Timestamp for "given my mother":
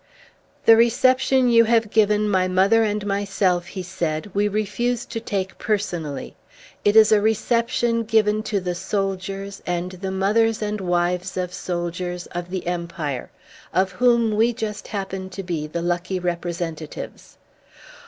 1.91-2.81